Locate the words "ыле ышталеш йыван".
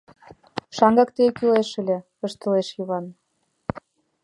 1.81-3.05